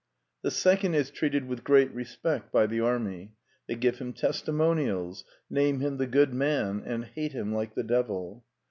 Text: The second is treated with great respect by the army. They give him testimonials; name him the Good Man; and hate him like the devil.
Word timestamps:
The 0.41 0.49
second 0.49 0.95
is 0.95 1.11
treated 1.11 1.45
with 1.47 1.63
great 1.63 1.91
respect 1.93 2.51
by 2.51 2.65
the 2.65 2.79
army. 2.79 3.33
They 3.67 3.75
give 3.75 3.99
him 3.99 4.13
testimonials; 4.13 5.23
name 5.47 5.79
him 5.79 5.97
the 5.97 6.07
Good 6.07 6.33
Man; 6.33 6.81
and 6.83 7.05
hate 7.05 7.33
him 7.33 7.53
like 7.53 7.75
the 7.75 7.83
devil. 7.83 8.43